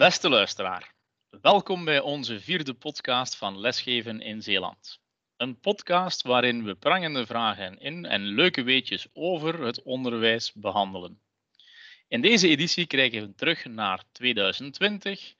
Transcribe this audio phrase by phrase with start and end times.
[0.00, 0.94] Beste luisteraar,
[1.40, 5.00] welkom bij onze vierde podcast van Lesgeven in Zeeland.
[5.36, 11.20] Een podcast waarin we prangende vragen in en leuke weetjes over het onderwijs behandelen.
[12.08, 15.34] In deze editie kijken we terug naar 2020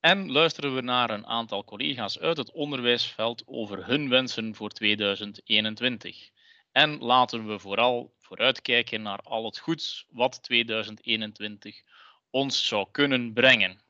[0.00, 6.30] en luisteren we naar een aantal collega's uit het onderwijsveld over hun wensen voor 2021.
[6.72, 11.82] En laten we vooral vooruitkijken naar al het goeds wat 2021
[12.30, 13.88] ons zou kunnen brengen.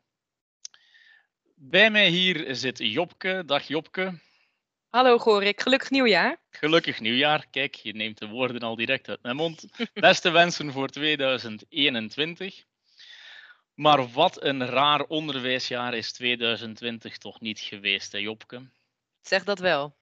[1.63, 3.43] Bij mij hier zit Jopke.
[3.47, 4.19] Dag Jopke.
[4.89, 6.41] Hallo Gorik, gelukkig nieuwjaar.
[6.51, 7.47] Gelukkig nieuwjaar.
[7.51, 9.65] Kijk, je neemt de woorden al direct uit mijn mond.
[9.95, 12.65] Beste wensen voor 2021.
[13.75, 18.71] Maar wat een raar onderwijsjaar is 2020 toch niet geweest, hè Jopke?
[19.23, 19.97] Zeg dat wel.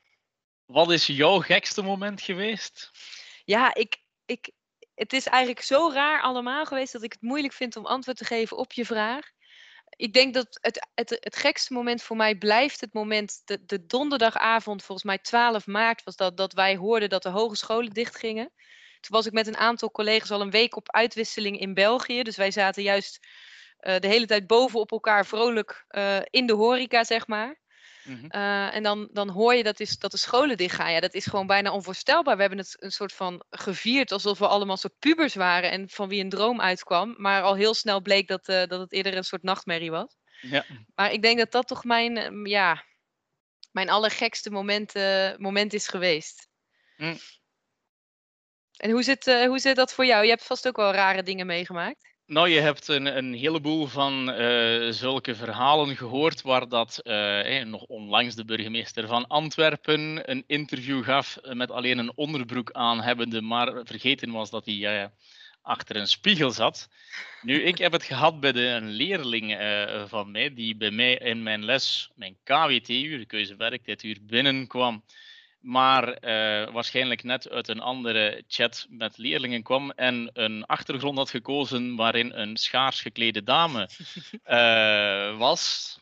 [0.66, 2.90] Wat is jouw gekste moment geweest?
[3.44, 3.96] Ja, ik,
[4.26, 4.50] ik,
[4.94, 8.24] het is eigenlijk zo raar allemaal geweest dat ik het moeilijk vind om antwoord te
[8.24, 9.36] geven op je vraag.
[9.96, 13.86] Ik denk dat het, het, het gekste moment voor mij blijft het moment, de, de
[13.86, 18.52] donderdagavond, volgens mij 12 maart was dat, dat wij hoorden dat de hogescholen dichtgingen.
[19.00, 22.22] Toen was ik met een aantal collega's al een week op uitwisseling in België.
[22.22, 23.26] Dus wij zaten juist
[23.80, 27.58] uh, de hele tijd bovenop elkaar vrolijk uh, in de horeca, zeg maar.
[28.08, 28.28] Mm -hmm.
[28.30, 30.92] uh, en dan, dan hoor je dat, is, dat de scholen dichtgaan.
[30.92, 32.34] Ja, dat is gewoon bijna onvoorstelbaar.
[32.34, 36.08] We hebben het een soort van gevierd alsof we allemaal soort pubers waren en van
[36.08, 37.14] wie een droom uitkwam.
[37.16, 40.16] Maar al heel snel bleek dat, uh, dat het eerder een soort nachtmerrie was.
[40.40, 40.64] Ja.
[40.94, 42.84] Maar ik denk dat dat toch mijn, ja,
[43.70, 46.48] mijn allergekste moment, uh, moment is geweest.
[46.96, 47.18] Mm.
[48.76, 50.24] En hoe zit, hoe zit dat voor jou?
[50.24, 52.16] Je hebt vast ook wel rare dingen meegemaakt.
[52.28, 57.82] Nou, je hebt een, een heleboel van uh, zulke verhalen gehoord waar dat uh, nog
[57.82, 63.80] onlangs de burgemeester van Antwerpen een interview gaf met alleen een onderbroek aan hebbende, maar
[63.84, 65.10] vergeten was dat hij
[65.62, 66.88] achter een spiegel zat.
[67.42, 69.58] Nu, ik heb het gehad bij de, een leerling
[70.06, 75.02] van mij die bij mij in mijn les, mijn KWT-uur, keuzewerktijduur, binnenkwam
[75.60, 81.30] maar uh, waarschijnlijk net uit een andere chat met leerlingen kwam en een achtergrond had
[81.30, 83.88] gekozen waarin een schaars geklede dame
[84.46, 85.96] uh, was.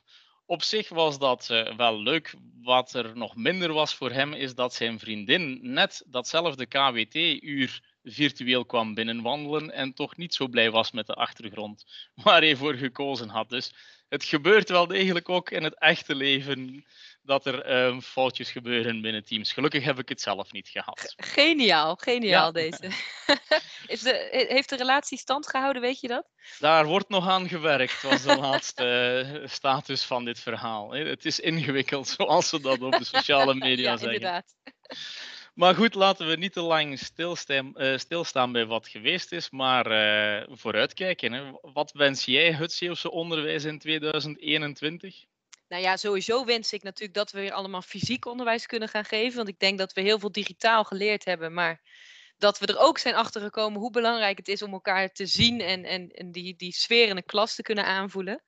[0.47, 2.35] Op zich was dat uh, wel leuk.
[2.63, 8.65] Wat er nog minder was voor hem, is dat zijn vriendin net datzelfde KWT-uur virtueel
[8.65, 11.85] kwam binnenwandelen en toch niet zo blij was met de achtergrond
[12.15, 13.51] waar hij voor gekozen had.
[13.51, 13.73] Dus
[14.09, 16.85] het gebeurt wel degelijk ook in het echte leven
[17.27, 19.53] dat er um, foutjes gebeuren binnen teams.
[19.53, 21.15] Gelukkig heb ik het zelf niet gehad.
[21.17, 22.53] Geniaal, geniaal ja.
[22.53, 22.91] deze.
[23.87, 26.27] Is de, heeft de relatie stand gehouden, weet je dat?
[26.59, 30.91] Daar wordt nog aan gewerkt, was de laatste uh, status van dit verhaal.
[30.91, 34.15] Het is ingewikkeld, zoals ze dat op de sociale media ja, zeggen.
[34.15, 34.55] Inderdaad.
[35.55, 39.91] Maar goed, laten we niet te lang stilstaan, uh, stilstaan bij wat geweest is, maar
[39.91, 41.33] uh, vooruitkijken.
[41.33, 41.51] Hè.
[41.61, 45.25] Wat wens jij het Zeeuwse onderwijs in 2021?
[45.69, 49.37] Nou ja, sowieso wens ik natuurlijk dat we weer allemaal fysiek onderwijs kunnen gaan geven.
[49.37, 51.53] Want ik denk dat we heel veel digitaal geleerd hebben.
[51.53, 51.81] Maar
[52.39, 55.85] dat we er ook zijn achtergekomen hoe belangrijk het is om elkaar te zien en,
[55.85, 58.45] en, en die, die sfeer in de klas te kunnen aanvoelen.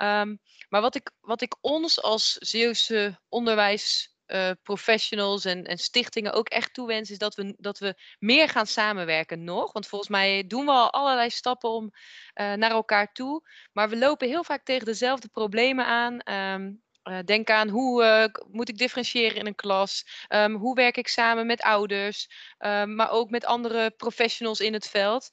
[0.00, 6.32] Um, maar wat ik, wat ik ons als Zeeuwse onderwijs uh, professionals en, en, stichtingen
[6.32, 9.72] ook echt toewens, is dat we, dat we meer gaan samenwerken nog.
[9.72, 13.48] Want volgens mij doen we al allerlei stappen om uh, naar elkaar toe.
[13.72, 16.34] Maar we lopen heel vaak tegen dezelfde problemen aan.
[16.54, 20.06] Um, uh, denk aan hoe moet ik differentiëren in een klas?
[20.28, 22.28] Um, hoe werk ik samen met ouders?
[22.58, 25.30] Um, maar ook met andere professionals in het veld.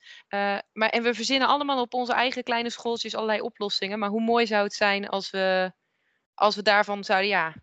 [0.73, 3.99] maar, en we verzinnen allemaal op onze eigen kleine schooltjes allerlei oplossingen.
[3.99, 5.71] Maar hoe mooi zou het zijn als we,
[6.33, 7.55] als we daarvan zouden, ja,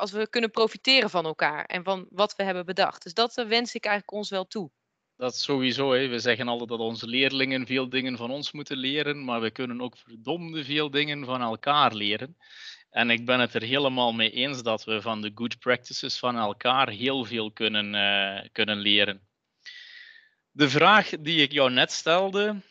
[0.00, 3.02] als we kunnen profiteren van elkaar en van wat we hebben bedacht.
[3.02, 4.70] Dus dat uh, wens ik eigenlijk ons wel toe.
[5.16, 5.92] Dat sowieso.
[5.92, 6.08] Hè.
[6.08, 9.80] We zeggen altijd dat onze leerlingen veel dingen van ons moeten leren, maar we kunnen
[9.80, 12.36] ook verdomde veel dingen van elkaar leren.
[12.90, 16.36] En ik ben het er helemaal mee eens dat we van de good practices van
[16.36, 19.28] elkaar heel veel kunnen, uh, kunnen leren.
[20.50, 22.62] De vraag die ik jou net stelde,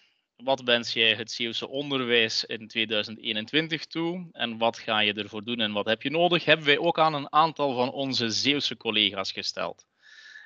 [0.43, 5.59] wat wens jij het Zeeuwse onderwijs in 2021 toe en wat ga je ervoor doen
[5.59, 9.31] en wat heb je nodig, hebben wij ook aan een aantal van onze Zeeuwse collega's
[9.31, 9.85] gesteld.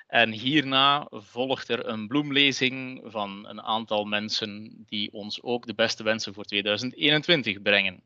[0.08, 6.04] En hierna volgt er een bloemlezing van een aantal mensen die ons ook de beste
[6.04, 8.04] wensen voor 2021 brengen.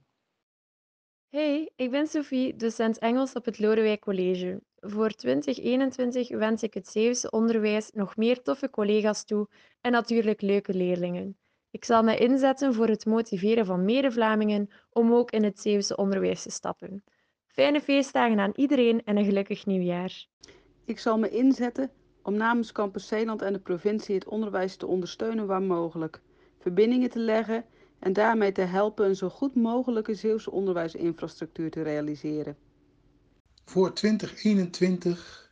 [1.29, 4.61] Hey, ik ben Sophie, docent Engels op het Lodewijk College.
[4.75, 9.47] Voor 2021 wens ik het Zeeuwse onderwijs nog meer toffe collega's toe
[9.81, 11.37] en natuurlijk leuke leerlingen.
[11.77, 16.41] Ik zal me inzetten voor het motiveren van mede-Vlamingen om ook in het Zeeuwse onderwijs
[16.41, 17.03] te stappen.
[17.47, 20.27] Fijne feestdagen aan iedereen en een gelukkig nieuwjaar.
[20.85, 21.91] Ik zal me inzetten
[22.23, 26.21] om namens Campus Zeeland en de provincie het onderwijs te ondersteunen waar mogelijk,
[26.59, 27.65] verbindingen te leggen
[27.99, 32.57] en daarmee te helpen een zo goed mogelijke Zeeuwse onderwijsinfrastructuur te realiseren.
[33.65, 35.51] Voor 2021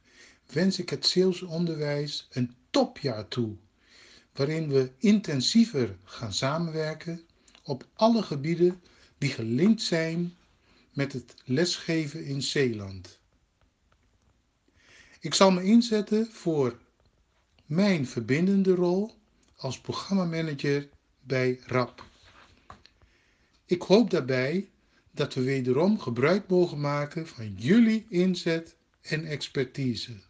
[0.53, 3.55] wens ik het Zeeuwse onderwijs een topjaar toe,
[4.35, 7.21] waarin we intensiever gaan samenwerken
[7.63, 8.81] op alle gebieden
[9.17, 10.35] die gelinkt zijn
[10.93, 13.19] met het lesgeven in Zeeland.
[15.19, 16.79] Ik zal me inzetten voor
[17.65, 19.15] mijn verbindende rol
[19.55, 20.89] als programmamanager
[21.21, 22.05] bij RAP.
[23.65, 24.69] Ik hoop daarbij
[25.11, 30.21] dat we wederom gebruik mogen maken van jullie inzet en expertise.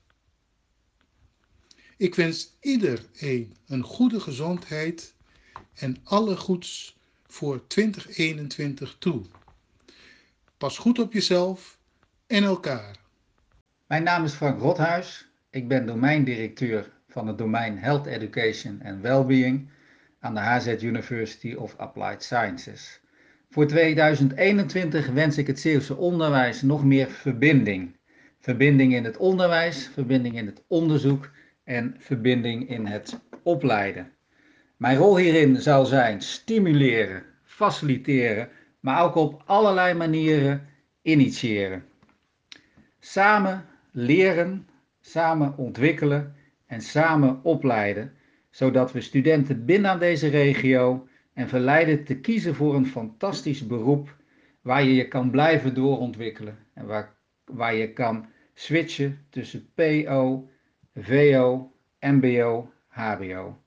[1.98, 5.14] Ik wens iedereen een goede gezondheid
[5.74, 6.98] en alle goeds
[7.28, 9.22] voor 2021 toe.
[10.58, 11.80] Pas goed op jezelf
[12.28, 12.96] en elkaar.
[13.88, 15.28] Mijn naam is Frank Rothuis.
[15.50, 19.70] Ik ben domeindirecteur van het domein Health Education and Wellbeing
[20.20, 23.00] aan de HZ University of Applied Sciences.
[23.50, 27.98] Voor 2021 wens ik het Zeeuwse onderwijs nog meer verbinding.
[28.40, 31.30] Verbinding in het onderwijs, verbinding in het onderzoek
[31.66, 34.12] en verbinding in het opleiden.
[34.78, 40.68] Mijn rol hierin zal zijn stimuleren, faciliteren, maar ook op allerlei manieren
[41.02, 41.84] initiëren.
[43.00, 44.68] Samen leren,
[45.00, 46.36] samen ontwikkelen
[46.66, 48.14] en samen opleiden,
[48.50, 54.16] zodat we studenten binnen aan deze regio en verleiden te kiezen voor een fantastisch beroep
[54.62, 57.16] waar je je kan blijven doorontwikkelen en waar,
[57.46, 60.50] waar je kan switchen tussen PO,
[60.96, 63.62] VO, MBO, HBO.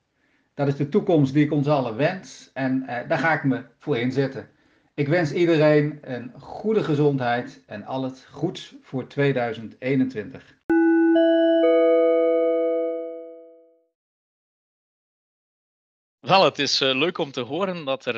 [0.53, 3.63] Dat is de toekomst die ik ons allen wens en eh, daar ga ik me
[3.77, 4.49] voor inzetten.
[4.93, 10.58] Ik wens iedereen een goede gezondheid en al het goeds voor 2021.
[16.29, 18.15] Wel, het is uh, leuk om te horen dat er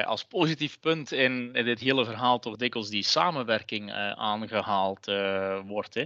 [0.00, 5.06] uh, als positief punt in, dit hele verhaal toch dikwijls die samenwerking uh, aangehaald
[5.66, 5.94] wordt.
[5.94, 6.04] Hè.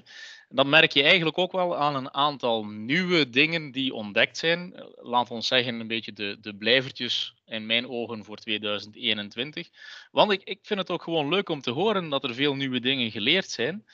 [0.48, 4.74] Dat merk je eigenlijk ook wel aan een aantal nieuwe dingen die ontdekt zijn.
[4.96, 9.68] Laat ons zeggen, een beetje de, de blijvertjes in mijn ogen voor 2021.
[10.10, 12.80] Want ik, ik vind het ook gewoon leuk om te horen dat er veel nieuwe
[12.80, 13.84] dingen geleerd zijn.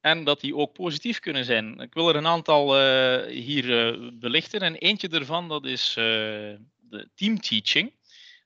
[0.00, 1.80] En dat die ook positief kunnen zijn.
[1.80, 2.80] Ik wil er een aantal
[3.26, 4.60] hier belichten.
[4.60, 5.96] En eentje daarvan, dat is
[6.90, 7.94] de teamteaching.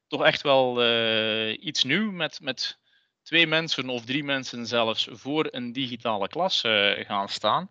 [0.07, 2.79] Toch echt wel uh, iets nieuw met, met
[3.23, 7.71] twee mensen of drie mensen zelfs voor een digitale klas uh, gaan staan.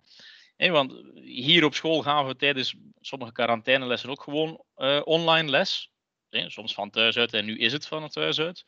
[0.58, 5.92] Want hier op school gaan we tijdens sommige quarantainelessen ook gewoon uh, online les.
[6.30, 8.66] Soms van thuis uit en nu is het van het thuis uit.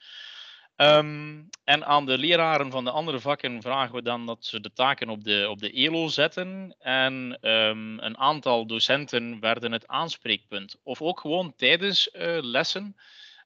[0.77, 4.74] Um, en aan de leraren van de andere vakken vragen we dan dat ze de
[4.74, 6.75] taken op de, op de ELO zetten.
[6.80, 10.80] En um, een aantal docenten werden het aanspreekpunt.
[10.83, 12.95] Of ook gewoon tijdens uh, lessen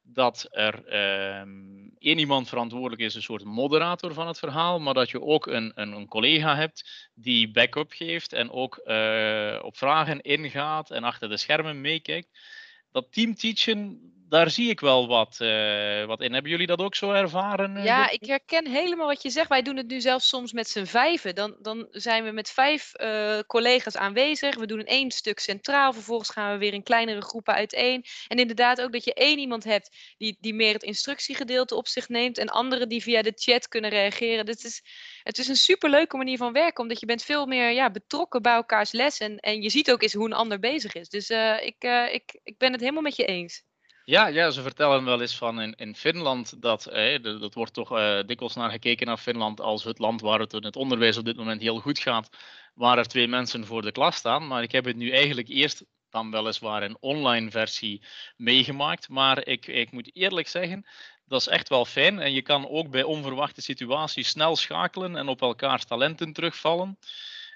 [0.04, 0.76] dat er
[1.42, 5.48] um, één iemand verantwoordelijk is, een soort moderator van het verhaal, maar dat je ook
[5.48, 11.04] een, een, een collega hebt die backup geeft en ook uh, op vragen ingaat en
[11.04, 12.40] achter de schermen meekijkt.
[12.92, 14.00] Dat teamteachen,
[14.30, 16.34] daar zie ik wel wat, uh, wat in.
[16.34, 17.78] Hebben jullie dat ook zo ervaren?
[17.78, 19.50] Eh, ja, ik herken helemaal wat je zegt.
[19.50, 21.36] Wij doen het nu zelfs soms met z'n vijven.
[21.36, 24.56] Dan, dan zijn we met vijf uh, collega's aanwezig.
[24.56, 25.94] We doen een één stuk centraal.
[25.94, 28.06] Vervolgens gaan we weer in kleinere groepen uiteen.
[28.28, 32.10] En inderdaad ook dat je één iemand hebt die, die meer het instructiegedeelte op zich
[32.10, 32.38] neemt.
[32.38, 34.48] En anderen die via de chat kunnen reageren.
[34.48, 34.84] Het is,
[35.24, 36.82] het is een superleuke manier van werken.
[36.84, 39.18] Omdat je bent veel meer ja, betrokken bij elkaars les.
[39.18, 41.10] En, en je ziet ook eens hoe een ander bezig is.
[41.10, 43.68] Dus ik, ik, ik ben het helemaal met je eens.
[44.10, 47.98] Ja, ja, ze vertellen wel eens van in, in Finland dat, eh, dat wordt toch
[47.98, 51.26] eh, dikwijls naar gekeken naar Finland als het land waar het in het onderwijs op
[51.26, 52.30] dit moment heel goed gaat,
[52.74, 54.48] waar er twee mensen voor de klas staan.
[54.48, 58.04] Maar ik heb het nu eigenlijk eerst dan weliswaar in online versie
[58.38, 59.10] meegemaakt.
[59.10, 60.86] Maar ik, ik moet eerlijk zeggen,
[61.26, 62.20] dat is echt wel fijn.
[62.20, 66.98] En je kan ook bij onverwachte situaties snel schakelen en op elkaars talenten terugvallen.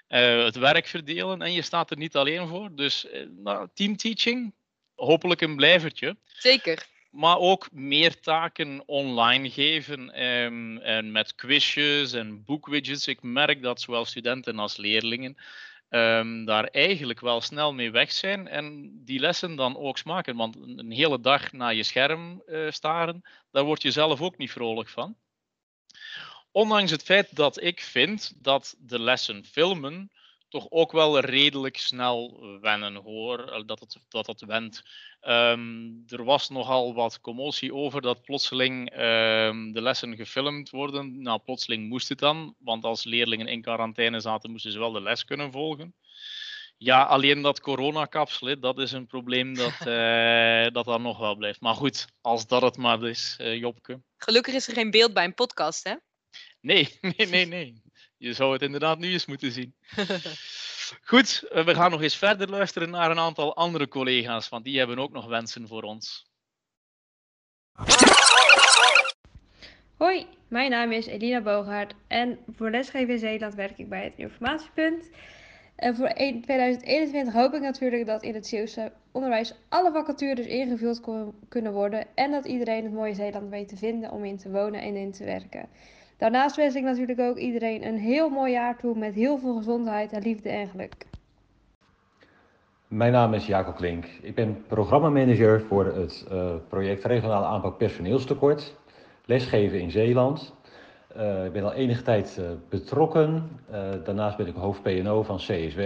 [0.08, 2.74] Uh, het werk verdelen en je staat er niet alleen voor.
[2.74, 4.54] Dus uh, nou, teamteaching,
[4.94, 6.16] hopelijk een blijvertje.
[6.24, 6.86] Zeker.
[7.10, 13.06] Maar ook meer taken online geven um, en met quizjes en boekwidgets.
[13.06, 15.36] Ik merk dat zowel studenten als leerlingen
[15.88, 20.36] um, daar eigenlijk wel snel mee weg zijn en die lessen dan ook smaken.
[20.36, 24.50] Want een hele dag naar je scherm uh, staren, daar word je zelf ook niet
[24.50, 25.16] vrolijk van.
[26.50, 30.10] Ondanks het feit dat ik vind dat de lessen filmen
[30.54, 33.62] toch ook wel redelijk snel wennen hoor.
[33.66, 34.82] Dat het, dat het went.
[35.22, 41.22] Um, er was nogal wat commotie over dat plotseling um, de lessen gefilmd worden.
[41.22, 45.02] Nou, plotseling moest het dan, want als leerlingen in quarantaine zaten, moesten ze wel de
[45.02, 45.94] les kunnen volgen.
[46.76, 51.60] Ja, alleen dat coronakapsel, dat is een probleem dat, uh, dat dan nog wel blijft.
[51.60, 54.02] Maar goed, als dat het maar is, uh, Jopke.
[54.16, 55.94] Gelukkig is er geen beeld bij een podcast, hè?
[56.60, 57.83] Nee, nee, nee, nee.
[58.16, 59.74] Je zou het inderdaad nu eens moeten zien.
[61.10, 64.78] Goed, uh, we gaan nog eens verder luisteren naar een aantal andere collega's, want die
[64.78, 66.26] hebben ook nog wensen voor ons.
[69.96, 74.12] Hoi, mijn naam is Elina Boogaard en voor lesgeven in Zeeland werk ik bij het
[74.16, 75.10] Informatiepunt.
[75.76, 81.00] En voor 2021 hoop ik natuurlijk dat in het Zeeuwse onderwijs alle vacatures ingevuld
[81.48, 84.80] kunnen worden en dat iedereen het mooie Zeeland weet te vinden om in te wonen
[84.80, 85.68] en in te werken.
[86.16, 90.12] Daarnaast wens ik natuurlijk ook iedereen een heel mooi jaar toe met heel veel gezondheid
[90.12, 91.06] en liefde en geluk.
[92.88, 94.04] Mijn naam is Jacob Klink.
[94.22, 98.76] Ik ben programmamanager voor het uh, project Regionale Aanpak Personeelstekort,
[99.24, 100.54] lesgeven in Zeeland.
[101.16, 103.48] Uh, ik ben al enige tijd uh, betrokken.
[104.04, 105.80] daarnaast ben ik hoofd PNO van CSW.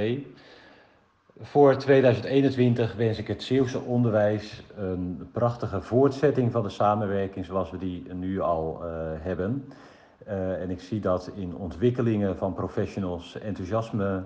[1.41, 7.79] Voor 2021 wens ik het Zeeuwse onderwijs een prachtige voortzetting van de samenwerking zoals we
[7.79, 8.83] die nu al
[9.21, 9.73] hebben.
[10.27, 14.25] Uh, en ik zie dat in ontwikkelingen van professionals, enthousiasme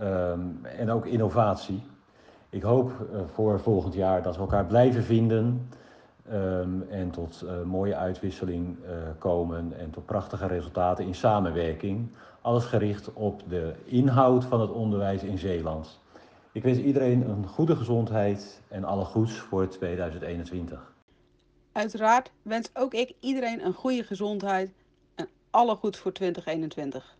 [0.00, 1.82] um, en ook innovatie.
[2.50, 5.68] Ik hoop uh, voor volgend jaar dat we elkaar blijven vinden
[6.32, 8.76] um, en tot uh, mooie uitwisseling
[9.18, 12.08] komen en tot prachtige resultaten in samenwerking.
[12.40, 16.00] Alles gericht op de inhoud van het onderwijs in Zeeland.
[16.52, 20.92] Ik wens iedereen een goede gezondheid en alle goeds voor 2021.
[21.72, 24.72] Uiteraard wens ook ik iedereen een goede gezondheid
[25.50, 27.16] alle goed voor 2021.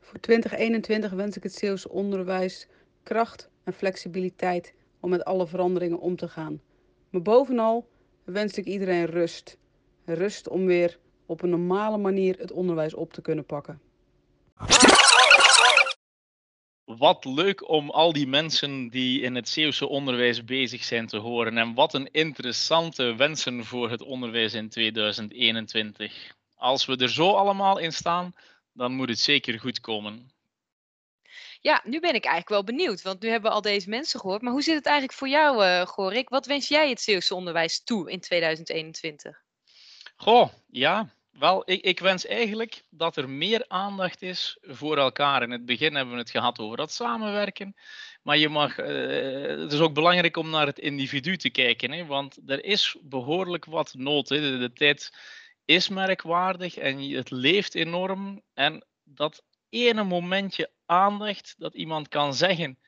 [0.00, 2.66] Voor 2021 wens ik het Zeeuwse onderwijs
[3.02, 6.60] kracht en flexibiliteit om met alle veranderingen om te gaan.
[7.10, 7.88] Maar bovenal
[8.24, 9.58] wens ik iedereen rust.
[10.04, 13.80] Rust om weer op een normale manier het onderwijs op te kunnen pakken.
[16.84, 21.58] Wat leuk om al die mensen die in het Zeeuwse onderwijs bezig zijn te horen.
[21.58, 27.78] En wat een interessante wensen voor het onderwijs in 2021 als we er zo allemaal
[27.78, 28.34] in staan,
[28.72, 30.32] dan moet het zeker goed komen.
[31.60, 34.42] Ja, nu ben ik eigenlijk wel benieuwd, want nu hebben we al deze mensen gehoord.
[34.42, 36.28] Maar hoe zit het eigenlijk voor jou, uh, Gorik?
[36.28, 39.42] Wat wens jij het Zeeuwse onderwijs toe in 2021?
[40.16, 41.16] Goh, ja.
[41.30, 45.42] Wel, ik, ik, wens eigenlijk dat er meer aandacht is voor elkaar.
[45.42, 47.76] In het begin hebben we het gehad over dat samenwerken.
[48.22, 48.86] Maar je mag, uh,
[49.62, 51.92] het is ook belangrijk om naar het individu te kijken.
[51.92, 54.28] Hè, want er is behoorlijk wat nood.
[54.28, 54.40] Hè.
[54.40, 55.12] De, de tijd
[55.68, 58.42] is merkwaardig en het leeft enorm.
[58.54, 62.78] En dat ene momentje aandacht dat iemand kan zeggen: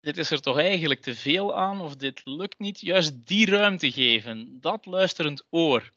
[0.00, 3.92] Dit is er toch eigenlijk te veel aan of dit lukt niet, juist die ruimte
[3.92, 5.90] geven, dat luisterend oor.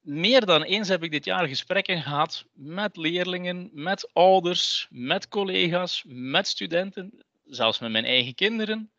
[0.00, 6.02] Meer dan eens heb ik dit jaar gesprekken gehad met leerlingen, met ouders, met collega's,
[6.06, 8.90] met studenten, zelfs met mijn eigen kinderen,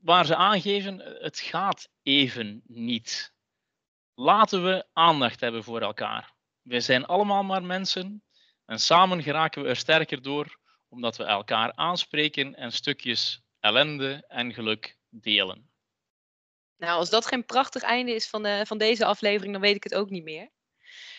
[0.00, 3.32] waar ze aangeven: het gaat even niet
[4.14, 6.34] laten we aandacht hebben voor elkaar.
[6.62, 8.24] We zijn allemaal maar mensen
[8.64, 14.52] en samen geraken we er sterker door omdat we elkaar aanspreken en stukjes ellende en
[14.52, 15.70] geluk delen.
[16.76, 19.84] Nou, als dat geen prachtig einde is van, de, van deze aflevering, dan weet ik
[19.84, 20.50] het ook niet meer.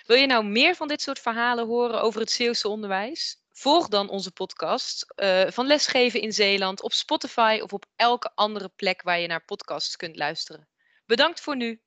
[0.05, 3.41] Wil je nou meer van dit soort verhalen horen over het Zeeuwse onderwijs?
[3.51, 8.69] Volg dan onze podcast uh, van Lesgeven in Zeeland op Spotify of op elke andere
[8.69, 10.67] plek waar je naar podcasts kunt luisteren.
[11.05, 11.81] Bedankt voor nu.